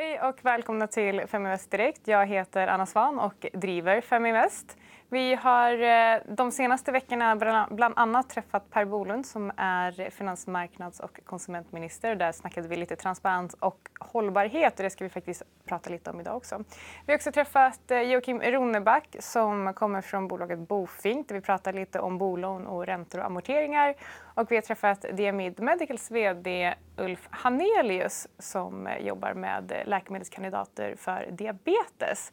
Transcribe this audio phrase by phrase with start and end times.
[0.00, 2.08] Hej och välkomna till Feminvest Direkt.
[2.08, 4.76] Jag heter Anna Svan och driver Feminvest.
[5.12, 7.36] Vi har eh, de senaste veckorna
[7.70, 12.14] bland annat träffat Per Bolund som är finansmarknads och konsumentminister.
[12.14, 16.20] Där snackade vi lite transparens och hållbarhet och det ska vi faktiskt prata lite om
[16.20, 16.64] idag också.
[17.06, 21.72] Vi har också träffat eh, Joakim Roneback som kommer från bolaget Bofink där vi pratar
[21.72, 23.94] lite om bolån och räntor och amorteringar.
[24.34, 31.28] Och vi har träffat Diamid Medicals VD Ulf Hanelius som eh, jobbar med läkemedelskandidater för
[31.30, 32.32] diabetes.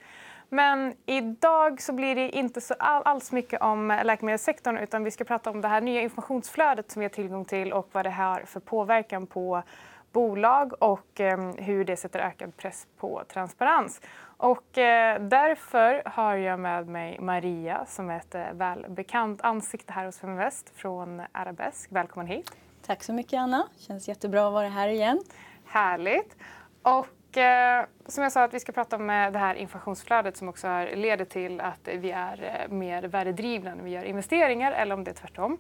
[0.50, 5.50] Men idag så blir det inte så alls mycket om läkemedelssektorn utan vi ska prata
[5.50, 8.60] om det här nya informationsflödet som vi har tillgång till och vad det har för
[8.60, 9.64] påverkan på
[10.12, 14.02] bolag och eh, hur det sätter ökad press på transparens.
[14.38, 20.06] Och eh, därför har jag med mig Maria som är ett eh, välbekant ansikte här
[20.06, 21.92] hos Feminvest från Arabesk.
[21.92, 22.52] Välkommen hit.
[22.86, 23.68] Tack så mycket Anna.
[23.78, 25.20] Känns jättebra att vara här igen.
[25.66, 26.36] Härligt.
[26.82, 27.08] Och
[27.38, 30.68] Eh, som jag sa att vi ska prata om eh, det här informationsflödet som också
[30.68, 35.04] är, leder till att vi är eh, mer värdedrivna när vi gör investeringar eller om
[35.04, 35.58] det är tvärtom.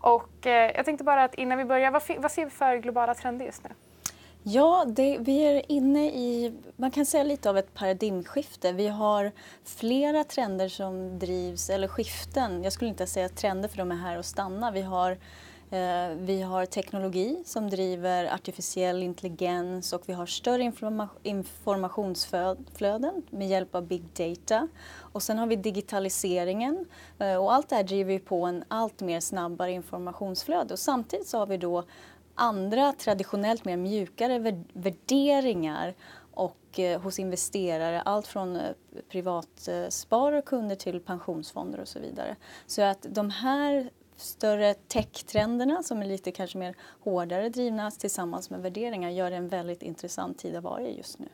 [0.00, 3.14] Och eh, jag tänkte bara att innan vi börjar, vad, vad ser vi för globala
[3.14, 3.70] trender just nu?
[4.42, 8.72] Ja, det, vi är inne i, man kan säga lite av ett paradigmskifte.
[8.72, 9.32] Vi har
[9.64, 12.64] flera trender som drivs, eller skiften.
[12.64, 14.70] Jag skulle inte säga trender för de är här och stanna.
[14.70, 15.16] Vi har
[15.72, 20.72] Eh, vi har teknologi som driver artificiell intelligens och vi har större
[21.22, 24.68] informationsflöden med hjälp av big data.
[24.98, 26.86] Och sen har vi digitaliseringen
[27.18, 30.74] eh, och allt det här driver på en allt mer snabbare informationsflöde.
[30.74, 31.84] Och samtidigt så har vi då
[32.34, 35.94] andra traditionellt mer mjukare värderingar
[36.34, 38.58] och eh, hos investerare, allt från
[39.08, 42.36] privatsparare och kunder till pensionsfonder och så vidare.
[42.66, 48.62] Så att de här större tech-trenderna som är lite kanske mer hårdare drivna tillsammans med
[48.62, 51.28] värderingar gör det en väldigt intressant tid att vara i just nu.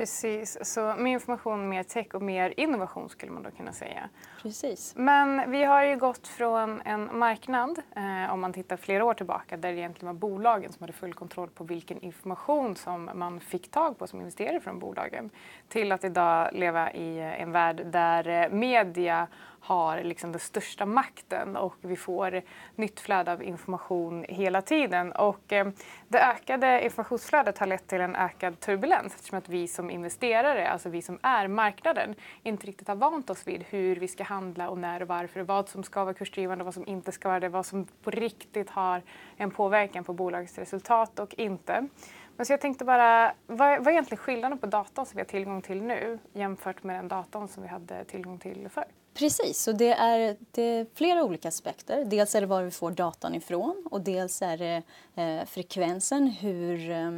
[0.00, 4.08] Precis, så mer information, mer tech och mer innovation skulle man då kunna säga.
[4.42, 4.94] Precis.
[4.96, 9.56] Men vi har ju gått från en marknad, eh, om man tittar flera år tillbaka,
[9.56, 13.70] där det egentligen var bolagen som hade full kontroll på vilken information som man fick
[13.70, 15.30] tag på som investerare från bolagen,
[15.68, 19.26] till att idag leva i en värld där eh, media
[19.60, 22.42] har liksom den största makten och vi får
[22.76, 25.12] nytt flöde av information hela tiden.
[25.12, 25.68] Och, eh,
[26.08, 30.88] det ökade informationsflödet har lett till en ökad turbulens eftersom att vi som investerare, alltså
[30.88, 34.78] vi som är marknaden, inte riktigt har vant oss vid hur vi ska handla och
[34.78, 37.48] när och varför, vad som ska vara kursdrivande och vad som inte ska vara det,
[37.48, 39.02] vad som på riktigt har
[39.36, 41.88] en påverkan på bolagets resultat och inte.
[42.36, 45.28] Men så jag tänkte bara, vad, vad är egentligen skillnaden på datan som vi har
[45.28, 48.84] tillgång till nu jämfört med den datan som vi hade tillgång till förr?
[49.14, 52.04] Precis, och det är, det är flera olika aspekter.
[52.04, 54.82] Dels är det var vi får datan ifrån och dels är det
[55.22, 57.10] eh, frekvensen, hur, eh,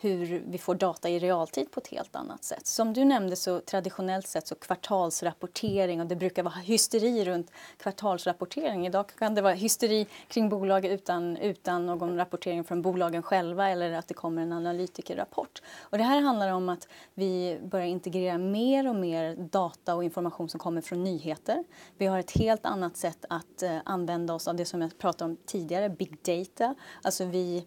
[0.00, 2.66] hur vi får data i realtid på ett helt annat sätt.
[2.66, 8.86] Som du nämnde så traditionellt sett så kvartalsrapportering och det brukar vara hysteri runt kvartalsrapportering.
[8.86, 13.92] Idag kan det vara hysteri kring bolag utan, utan någon rapportering från bolagen själva eller
[13.92, 15.62] att det kommer en analytikerrapport.
[15.80, 20.48] Och det här handlar om att vi börjar integrera mer och mer data och information
[20.48, 21.64] som kommer från nyheter.
[21.96, 25.30] Vi har ett helt annat sätt att eh, använda oss av det som jag pratade
[25.30, 26.74] om tidigare, big data.
[27.02, 27.66] Alltså vi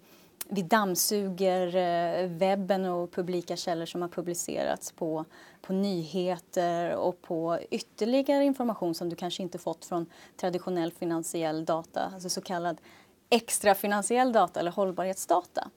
[0.53, 5.25] vi dammsuger eh, webben och publika källor som har publicerats på,
[5.61, 10.05] på nyheter och på ytterligare information som du kanske inte fått från
[10.37, 12.81] traditionell finansiell data, alltså så kallad
[13.29, 15.69] extrafinansiell data eller hållbarhetsdata.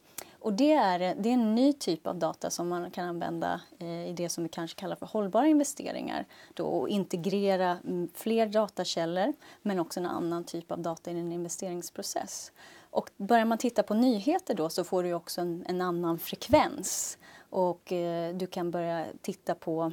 [0.45, 4.09] Och det är, det är en ny typ av data som man kan använda eh,
[4.09, 6.27] i det som vi kanske kallar för hållbara investeringar.
[6.55, 11.33] Då, och integrera mm, fler datakällor men också en annan typ av data i en
[11.33, 12.53] investeringsprocess.
[12.91, 17.19] Och börjar man titta på nyheter då så får du också en, en annan frekvens
[17.51, 19.93] och eh, du kan börja titta på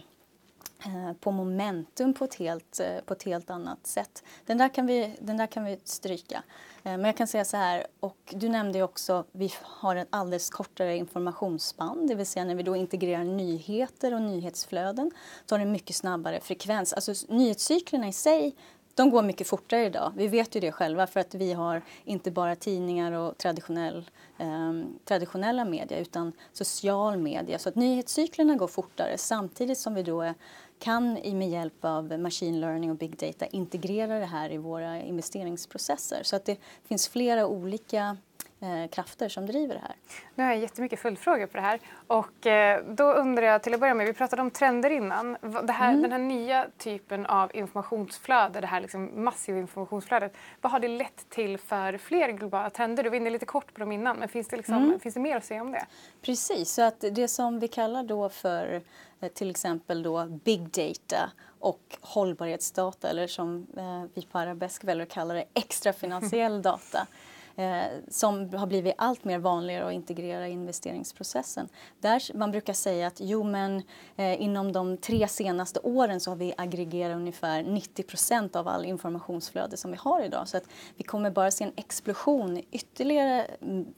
[0.85, 4.23] Eh, på momentum på ett, helt, eh, på ett helt annat sätt.
[4.45, 6.43] Den där kan vi, den där kan vi stryka.
[6.83, 10.49] Eh, men jag kan säga så här, och du nämnde också vi har ett alldeles
[10.49, 15.11] kortare informationsspann, det vill säga när vi då integrerar nyheter och nyhetsflöden
[15.45, 16.93] så har det en mycket snabbare frekvens.
[16.93, 18.55] Alltså nyhetscyklerna i sig
[19.01, 20.11] de går mycket fortare idag.
[20.15, 24.73] Vi vet ju det själva för att vi har inte bara tidningar och traditionell, eh,
[25.05, 27.59] traditionella media utan social media.
[27.59, 30.33] Så att nyhetscyklerna går fortare samtidigt som vi då
[30.79, 36.23] kan med hjälp av machine learning och big data integrera det här i våra investeringsprocesser.
[36.23, 38.17] Så att det finns flera olika
[38.61, 39.95] eh, krafter som driver det här.
[40.35, 41.79] Nu har jag jättemycket följdfrågor på det här.
[42.07, 45.37] Och, eh, då undrar jag till att börja med, vi pratade om trender innan.
[45.63, 46.01] Det här, mm.
[46.01, 51.29] Den här nya typen av informationsflöde, det här liksom massiva informationsflödet, vad har det lett
[51.29, 53.03] till för fler globala trender?
[53.03, 54.99] Du var inne lite kort på dem innan, men finns det, liksom, mm.
[54.99, 55.85] finns det mer att säga om det?
[56.21, 58.81] Precis, så att det som vi kallar då för
[59.19, 65.03] eh, till exempel då big data och hållbarhetsdata eller som eh, vi på arabesk väljer
[65.03, 67.07] att kalla det extrafinansiell data
[67.55, 71.69] eh, som har blivit allt mer vanligare att integrera i investeringsprocessen.
[71.99, 73.83] Där man brukar säga att jo, men,
[74.15, 78.85] eh, inom de tre senaste åren så har vi aggregerat ungefär 90 procent av all
[78.85, 80.47] informationsflöde som vi har idag.
[80.47, 80.63] Så att
[80.97, 83.47] vi kommer bara se en explosion, ytterligare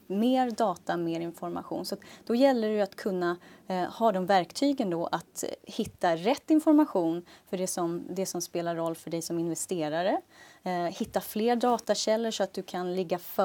[0.06, 1.84] mer data, mer information.
[1.84, 1.96] Så
[2.26, 3.36] då gäller det ju att kunna
[3.66, 8.40] eh, ha de verktygen då att eh, hitta rätt information för det som, det som
[8.40, 10.20] spelar roll för dig som investerare
[10.64, 13.43] eh, hitta fler datakällor så att du kan ligga före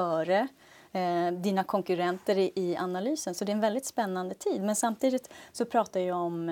[0.92, 3.34] eh, dina konkurrenter i, i, analysen.
[3.34, 4.62] Så det är en väldigt spännande tid.
[4.62, 6.48] Men samtidigt så pratar jag om,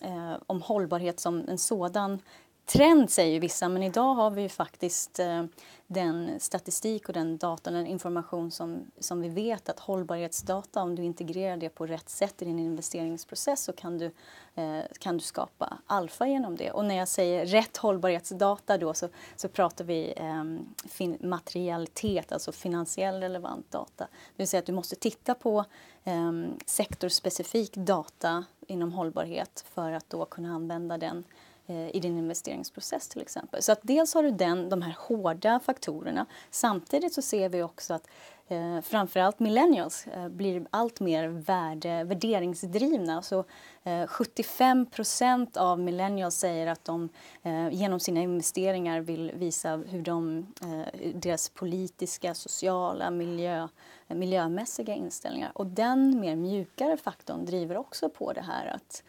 [0.00, 2.18] eh, om hållbarhet som en sådan
[2.66, 5.44] trend säger vissa, men idag har vi ju faktiskt eh,
[5.86, 11.04] den statistik och den data, den information som, som vi vet att hållbarhetsdata, om du
[11.04, 14.10] integrerar det på rätt sätt i din investeringsprocess så kan du,
[14.54, 16.70] eh, kan du skapa alfa genom det.
[16.70, 20.44] Och när jag säger rätt hållbarhetsdata då så, så pratar vi eh,
[20.88, 24.04] fin, materialitet, alltså finansiell relevant data.
[24.04, 25.64] Det vill säga att du måste titta på
[26.04, 26.32] eh,
[26.66, 33.08] sektorspecifik data inom hållbarhet för att då kunna använda den Eh, Eh, i din investeringsprocess
[33.08, 33.62] till exempel.
[33.62, 36.26] Så att dels har du den, de här hårda faktorerna.
[36.50, 38.08] Samtidigt så ser vi också att
[38.48, 43.22] eh, framförallt millennials eh, blir allt mer värde, värderingsdrivna.
[43.22, 43.44] Så,
[43.82, 47.08] eh, 75 procent av millennials säger att de
[47.42, 53.68] eh, genom sina investeringar vill visa hur de, eh, deras politiska, sociala, miljö,
[54.06, 55.52] miljömässiga inställningar.
[55.54, 59.02] Och den mer mjukare faktorn driver också på det här att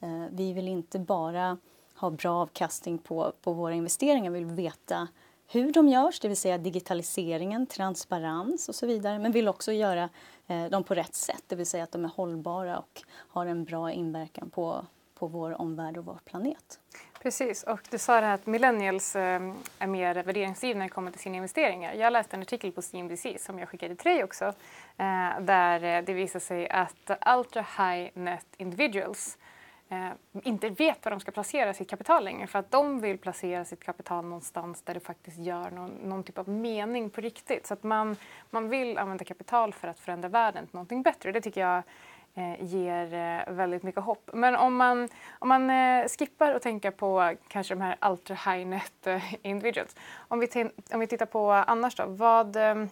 [0.00, 1.58] eh, vi vill inte bara
[2.00, 4.30] ha bra avkastning på, på våra investeringar.
[4.30, 5.08] Vi vill veta
[5.48, 9.18] hur de görs, det vill säga digitaliseringen, transparens och så vidare.
[9.18, 10.08] Men vill också göra
[10.46, 13.64] eh, dem på rätt sätt, det vill säga att de är hållbara och har en
[13.64, 16.80] bra inverkan på, på vår omvärld och vår planet.
[17.22, 21.10] Precis, och du sa det här att millennials eh, är mer värderingsdrivna när det kommer
[21.10, 21.94] till sina investeringar.
[21.94, 24.44] Jag läste en artikel på CNBC som jag skickade till dig också
[24.96, 29.38] eh, där eh, det visar sig att ultra high net individuals
[29.90, 30.10] eh,
[30.42, 33.84] inte vet var de ska placera sitt kapital längre för att de vill placera sitt
[33.84, 37.66] kapital någonstans där det faktiskt gör någon, någon typ av mening på riktigt.
[37.66, 38.16] Så att man,
[38.50, 41.32] man vill använda kapital för att förändra världen till någonting bättre.
[41.32, 41.82] Det tycker jag
[42.34, 44.30] eh, ger eh, väldigt mycket hopp.
[44.32, 45.08] Men om man,
[45.38, 49.96] om man eh, skippar och tänker på kanske de här ultra high net eh, individuals.
[50.28, 52.84] Om vi, om vi tittar på annars då, vad eh,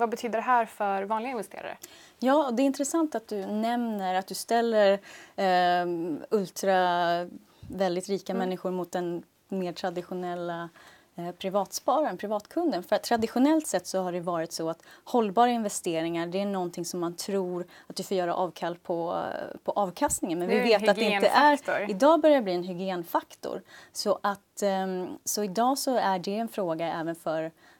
[0.00, 1.76] vad betyder det här för vanliga investerare?
[2.18, 4.92] Ja, det är intressant att du nämner att du ställer
[5.36, 5.86] eh,
[6.30, 7.26] ultra
[7.60, 8.38] väldigt rika mm.
[8.38, 10.68] människor mot den mer traditionella
[11.16, 12.82] eh, privatspararen, privatkunden.
[12.82, 17.00] För traditionellt sett så har det varit så att hållbara investeringar det är någonting som
[17.00, 19.24] man tror att du får göra avkall på,
[19.64, 20.38] på avkastningen.
[20.38, 21.90] Men vi vet att det inte är...
[21.90, 23.62] Idag börjar det bli en hygienfaktor.
[23.92, 27.79] Så, att, eh, så idag så är det en fråga även för Eh,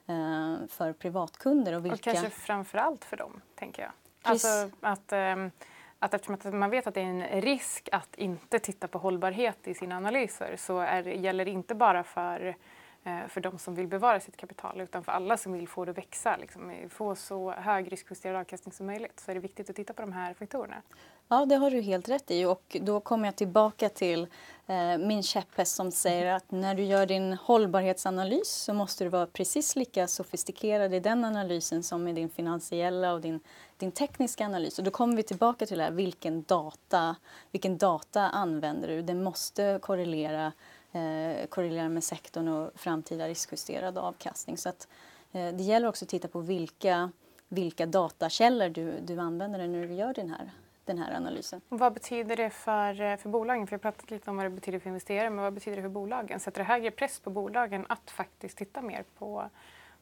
[0.68, 1.72] för privatkunder.
[1.76, 1.94] Och, vilka...
[1.94, 3.92] och kanske framför allt för dem, tänker jag.
[4.22, 5.50] Alltså att, ehm,
[5.98, 9.74] att eftersom man vet att det är en risk att inte titta på hållbarhet i
[9.74, 12.54] sina analyser så är, gäller det inte bara för Eh,
[13.04, 15.90] Eh, för de som vill bevara sitt kapital utan för alla som vill få det
[15.90, 19.76] att växa, liksom, få så hög riskjusterad avkastning som möjligt så är det viktigt att
[19.76, 20.82] titta på de här faktorerna.
[21.28, 24.26] Ja, det har du helt rätt i och då kommer jag tillbaka till
[24.66, 29.26] eh, min käpphäst som säger att när du gör din hållbarhetsanalys så måste du vara
[29.26, 33.40] precis lika sofistikerad i den analysen som i din finansiella och din,
[33.76, 34.78] din tekniska analys.
[34.78, 37.16] Och då kommer vi tillbaka till det här, vilken data,
[37.50, 39.02] vilken data använder du?
[39.02, 40.52] Det måste korrelera
[40.92, 44.56] eh, korrelerar med sektorn och framtida riskjusterad avkastning.
[44.56, 44.88] Så att,
[45.32, 47.12] eh, det gäller också att titta på vilka,
[47.48, 50.50] vilka datakällor du, du använder när du gör den här,
[50.84, 51.60] den här analysen.
[51.68, 53.66] vad betyder det för, eh, för bolagen?
[53.66, 55.82] För jag har pratat lite om vad det betyder för investerare, men vad betyder det
[55.82, 56.40] för bolagen?
[56.40, 59.50] Sätter det högre press på bolagen att faktiskt titta mer på,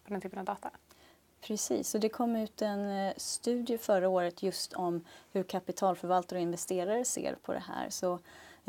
[0.05, 0.71] på den typen av data?
[1.41, 6.43] Precis, och det kom ut en eh, studie förra året just om hur kapitalförvaltare och
[6.43, 7.91] investerare ser på det här.
[7.91, 8.19] Så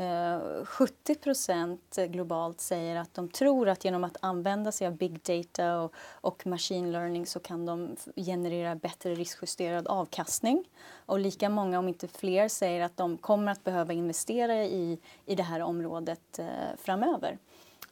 [0.00, 5.20] Eh, 70 procent globalt säger att de tror att genom att använda sig av big
[5.22, 10.64] data och, och, machine learning så kan de generera bättre riskjusterad avkastning.
[11.06, 15.34] Och lika många, om inte fler, säger att de kommer att behöva investera i, i
[15.34, 16.46] det här området eh,
[16.78, 17.38] framöver.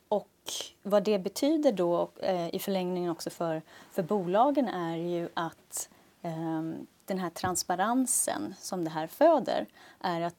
[0.09, 5.88] Och vad det betyder då eh, i förlängningen också för, för bolagen är ju att
[6.23, 6.62] eh,
[7.05, 9.67] den här transparensen som det här föder
[10.00, 10.35] är att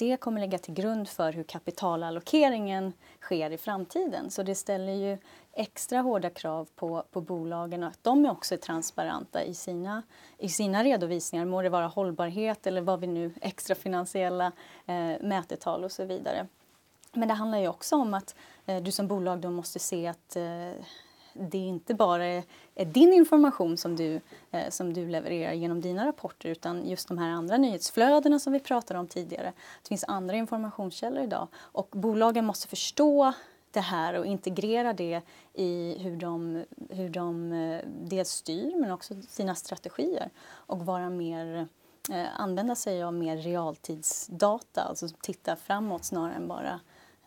[0.00, 4.30] det kommer lägga till grund för hur kapitalallokeringen sker i framtiden.
[4.30, 5.18] Så det ställer ju
[5.52, 10.02] extra hårda krav på, på bolagen att de också är transparenta i sina,
[10.38, 11.44] i sina redovisningar.
[11.44, 14.52] Må det vara hållbarhet eller vad vi nu, extrafinansiella
[14.86, 16.46] eh, mätetal och så vidare.
[17.12, 18.34] Men det handlar ju också om att
[18.66, 20.72] eh, du som bolag då måste se att eh,
[21.32, 22.44] det inte bara är,
[22.84, 24.20] din information som du,
[24.50, 28.60] eh, som du levererar genom dina rapporter utan just de här andra nyhetsflödena som vi
[28.60, 29.52] pratade om tidigare.
[29.82, 33.32] Det finns andra informationskällor idag och bolagen måste förstå
[33.70, 35.20] det här och integrera det
[35.54, 41.68] i hur de, hur de eh, dels styr men också sina strategier och vara mer
[42.10, 46.80] eh, använda sig av mer realtidsdata, alltså titta framåt snarare än bara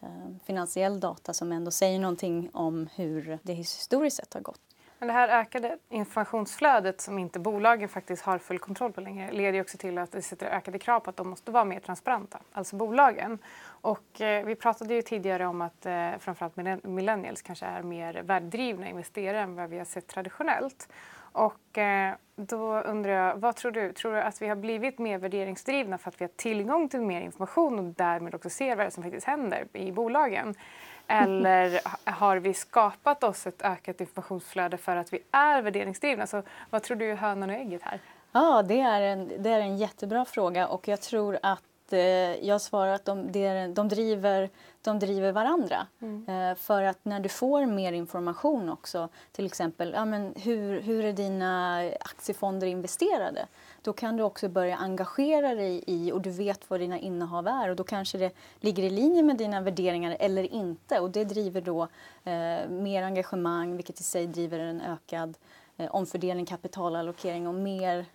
[0.04, 4.60] Eh, finansiell data som ändå säger någonting om hur det historiskt sett har gått.
[5.00, 9.62] Men det här ökade informationsflödet som inte bolagen faktiskt har full kontroll på längre leder
[9.62, 12.76] också till att det sätter ökade krav på att de måste vara mer transparenta, alltså
[12.76, 13.40] bolagen.
[13.66, 18.90] Och eh, vi pratade ju tidigare om att eh, framförallt millennials kanske är mer värdedrivna
[18.90, 20.88] investerare än vad vi har sett traditionellt.
[21.34, 23.94] Och eh, då undrar jag, vad tror du?
[23.94, 27.22] Tror du att vi har blivit mer värderingsdrivna för att vi har tillgång till mer
[27.22, 30.56] information och därmed också ser vad som faktiskt händer i bolagen?
[31.08, 31.80] Eller
[32.12, 36.28] har vi skapat oss ett ökat informationsflöde för att vi är värderingsdrivna?
[36.28, 38.00] Så vad tror du är hönan och ägget här?
[38.32, 41.64] Ja, det är, en, det är en jättebra fråga och jag tror att
[41.94, 43.32] eh, jag svarar att de,
[43.74, 44.50] de, driver,
[44.82, 45.88] de driver varandra.
[46.02, 46.52] Mm.
[46.52, 51.06] Eh, för att när du får mer information också, till exempel ja, men hur, hur
[51.06, 53.46] är dina aktiefonder investerade?
[53.82, 57.70] Då kan du också börja engagera dig i och du vet vad dina innehav är
[57.70, 61.62] och då kanske det ligger i linje med dina värderingar eller inte och det driver
[61.62, 61.82] då
[62.24, 65.38] eh, mer engagemang vilket i sig driver en ökad
[65.84, 68.06] Eh, omfördelning, kapitalallokering och mer,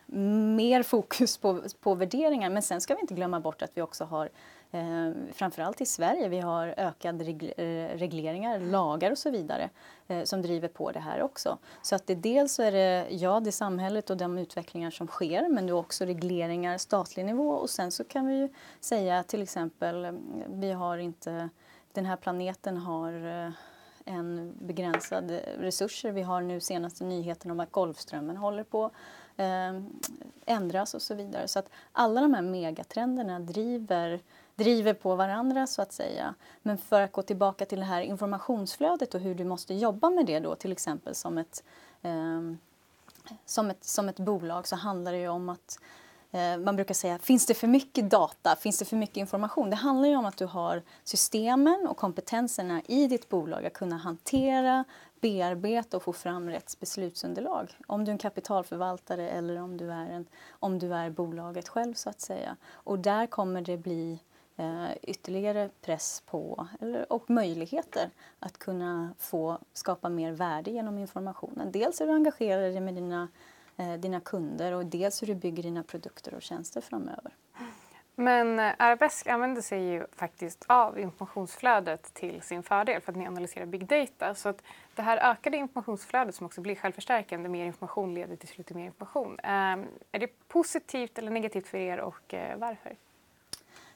[0.56, 2.50] mer fokus på, på värderingar.
[2.50, 4.28] Men sen ska vi inte glömma bort att vi också har
[4.70, 9.70] eh, framförallt i Sverige, vi har ökade eh, regleringar, lagar och så vidare
[10.08, 11.58] eh, som driver på det här också.
[11.82, 15.48] Så att det dels så är det, ja, det samhället och de utvecklingar som sker
[15.48, 18.48] men det är också regleringar statlig nivå och sen så kan vi ju
[18.80, 20.12] säga till exempel, eh,
[20.48, 21.48] vi har inte,
[21.92, 23.50] den här planeten har eh,
[24.08, 26.12] en begränsad resurser.
[26.12, 28.90] Vi har nu senaste nyheten om att Golfströmmen håller på
[29.36, 29.80] eh,
[30.46, 31.48] ändras och så vidare.
[31.48, 34.20] Så att alla de här megatrenderna driver
[34.58, 36.34] driver på varandra så att säga.
[36.62, 40.26] Men för att gå tillbaka till det här informationsflödet och hur du måste jobba med
[40.26, 41.64] det då till exempel som ett,
[42.02, 42.42] eh,
[43.44, 45.84] som ett, som ett bolag så handlar det ju om att eh,
[46.30, 49.70] Eh, man brukar säga, finns det för mycket data, finns det för mycket information?
[49.70, 53.96] Det handlar ju om att du har systemen och kompetenserna i ditt bolag att kunna
[53.96, 54.84] hantera,
[55.20, 57.76] bearbeta och få fram rätt beslutsunderlag.
[57.86, 61.94] Om du är en kapitalförvaltare eller om du är, en, om du är bolaget själv
[61.94, 62.56] så att säga.
[62.70, 64.20] Och där kommer det bli
[64.56, 71.72] eh, ytterligare press på eller, och möjligheter att kunna få skapa mer värde genom informationen.
[71.72, 73.28] Dels är du engagerad med dina,
[73.98, 77.32] dina kunder och dels hur du bygger dina produkter och tjänster framöver.
[78.20, 83.26] Men eh, Arabesk använder sig ju faktiskt av informationsflödet till sin fördel för att ni
[83.26, 84.34] analyserar big data.
[84.34, 84.62] Så att
[84.94, 88.84] det här ökade informationsflödet som också blir självförstärkande, mer information leder till slut till mer
[88.84, 89.40] information.
[89.42, 92.96] Ehm, är det positivt eller negativt för er och eh, varför?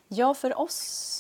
[0.09, 0.77] Ja, för oss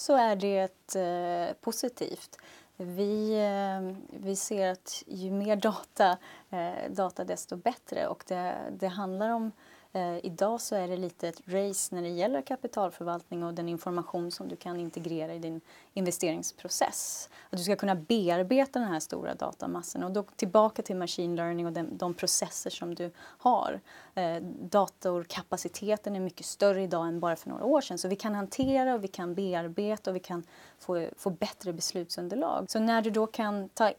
[0.06, 2.38] så är det eh, positivt.
[2.76, 6.18] Vi, eh, vi ser att ju mer data,
[6.50, 8.06] eh, data desto bättre.
[8.06, 9.52] Och det, det handlar om
[9.94, 14.30] Eh, idag så är det lite ett race när det gäller kapitalförvaltning och den information
[14.30, 15.60] som du kan integrera i din
[15.94, 17.28] investeringsprocess.
[17.50, 21.66] Att du ska kunna bearbeta den här stora datamassan och då tillbaka till machine learning
[21.66, 23.80] och den, de processer som du har.
[24.14, 28.34] Eh, datorkapaciteten är mycket större idag än bara för några år sedan så vi kan
[28.34, 30.42] hantera och vi kan bearbeta och vi kan
[30.78, 32.70] få, få bättre beslutsunderlag.
[32.70, 33.92] Så när du då kan ta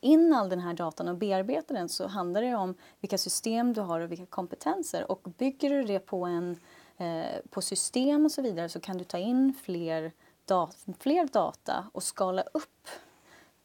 [0.00, 3.80] in all den här datan och bearbeta den så handlar det om vilka system du
[3.80, 5.10] har och vilka kompetenser.
[5.10, 6.56] Och bygger du det på, en,
[6.96, 10.12] eh, på system och så vidare så kan du ta in fler,
[10.44, 12.88] dat fler data och skala upp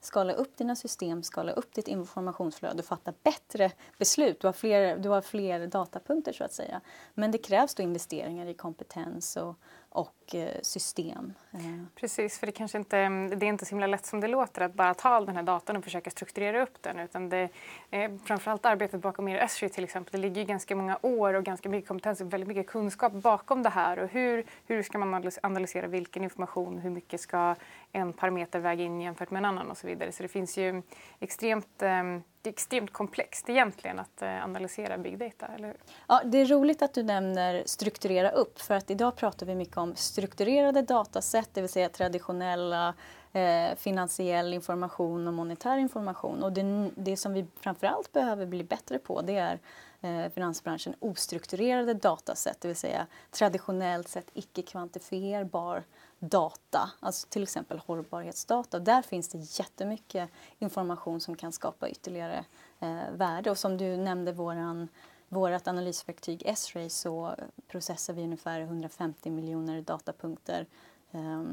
[0.05, 4.39] skala upp dina system, skala upp ditt informationsflöde och fatta bättre beslut.
[4.39, 6.81] Du har, fler, du har fler datapunkter så att säga.
[7.13, 9.55] Men det krävs då investeringar i kompetens och,
[9.95, 11.33] och eh, system.
[11.53, 11.59] Eh.
[11.95, 14.73] Precis, för det kanske inte det är inte så himla lätt som det låter att
[14.73, 17.49] bara ta all den här datan och försöka strukturera upp den utan det
[17.91, 20.11] eh, framförallt arbetet bakom er Esri till exempel.
[20.11, 23.69] Det ligger ganska många år och ganska mycket kompetens och väldigt mycket kunskap bakom det
[23.69, 27.55] här och hur, hur ska man analysera vilken information, hur mycket ska
[27.91, 30.11] en parameter väga in jämfört med en annan och så vidare.
[30.11, 30.81] Så det finns ju
[31.19, 35.77] extremt ehm, det är extremt komplext egentligen att eh, analysera big data, eller hur?
[36.07, 39.77] Ja, det är roligt att du nämner strukturera upp för att idag pratar vi mycket
[39.77, 42.93] om strukturerade datasätt, det vill säga traditionella
[43.33, 46.43] eh, finansiell information och monetär information.
[46.43, 49.59] Och det, det som vi framförallt behöver bli bättre på det är
[50.01, 55.83] eh, finansbranschen ostrukturerade datasätt, det vill säga traditionellt sett icke kvantifierbar
[56.29, 58.79] data, alltså till exempel hållbarhetsdata.
[58.79, 60.29] Där finns det jättemycket
[60.59, 62.45] information som kan skapa ytterligare
[62.79, 63.51] eh, värde.
[63.51, 64.87] Och som du nämnde, våran,
[65.29, 67.35] vårt analysverktyg S-ray så
[67.67, 70.65] processar vi ungefär 150 miljoner datapunkter
[71.11, 71.43] eh,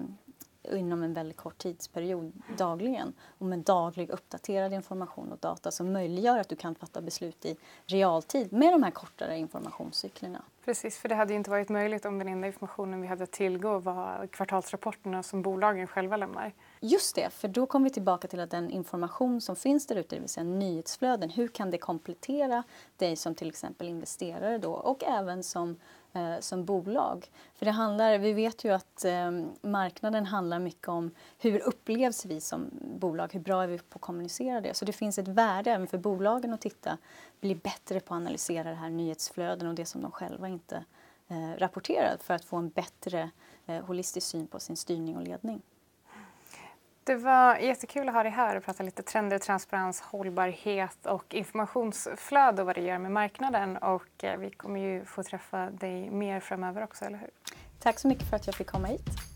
[0.71, 6.39] inom en väldigt kort tidsperiod dagligen och med daglig uppdaterad information och data som möjliggör
[6.39, 10.43] att du kan fatta beslut i realtid med de här kortare informationscyklerna.
[10.65, 14.27] Precis, för det hade inte varit möjligt om den enda informationen vi hade tillgå var
[14.27, 16.53] kvartalsrapporterna som bolagen själva lämnar.
[16.81, 20.17] Just det, för då kommer vi tillbaka till att den information som finns där ute,
[20.17, 22.63] det vill säga nyhetsflöden, hur kan det komplettera
[22.97, 25.77] dig som till exempel investerare då och även som
[26.13, 27.31] eh, som bolag.
[27.55, 32.41] För det handlar, vi vet ju att eh, marknaden handlar mycket om hur upplevs vi
[32.41, 34.75] som bolag, hur bra är vi på att kommunicera det.
[34.75, 36.99] Så det finns ett värde även för bolagen att titta,
[37.41, 40.85] bli bättre på att analysera det här nyhetsflöden och det som de själva inte
[41.29, 43.31] eh, rapporterar för att få en bättre
[43.67, 45.63] eh, holistisk syn på sin styrning och ledning.
[47.05, 52.63] Det var jättekul att ha dig här och prata lite trender, transparens, hållbarhet och informationsflöde
[52.63, 53.77] och vad det gör med marknaden.
[53.77, 57.31] Och eh, vi kommer ju få träffa dig mer framöver också, eller hur?
[57.79, 59.32] Tack så mycket för att jag fick komma hit.